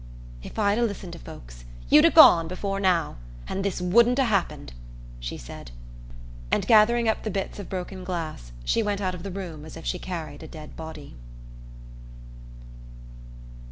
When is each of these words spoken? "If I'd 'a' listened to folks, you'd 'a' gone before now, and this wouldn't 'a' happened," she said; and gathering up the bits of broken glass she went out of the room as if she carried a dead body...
"If 0.41 0.57
I'd 0.57 0.79
'a' 0.79 0.81
listened 0.81 1.13
to 1.13 1.19
folks, 1.19 1.63
you'd 1.87 2.05
'a' 2.05 2.09
gone 2.09 2.47
before 2.47 2.79
now, 2.79 3.17
and 3.47 3.63
this 3.63 3.79
wouldn't 3.79 4.17
'a' 4.17 4.23
happened," 4.25 4.73
she 5.19 5.37
said; 5.37 5.69
and 6.51 6.65
gathering 6.65 7.07
up 7.07 7.21
the 7.21 7.29
bits 7.29 7.59
of 7.59 7.69
broken 7.69 8.03
glass 8.03 8.51
she 8.65 8.81
went 8.81 8.99
out 8.99 9.13
of 9.13 9.21
the 9.21 9.29
room 9.29 9.63
as 9.63 9.77
if 9.77 9.85
she 9.85 9.99
carried 9.99 10.41
a 10.41 10.47
dead 10.47 10.75
body... 10.75 11.15